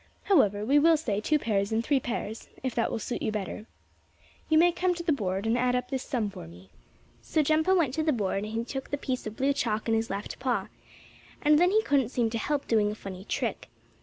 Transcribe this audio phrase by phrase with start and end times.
[0.23, 3.67] However, we will say two pears and three pears, if that will suit you better.
[4.49, 6.71] You may come to the board and add up this sum for me."
[7.21, 9.93] So Jumpo went to the board, and he took the piece of blue chalk in
[9.93, 10.69] his left paw.
[11.43, 13.69] And then he couldn't seem to help doing a funny trick.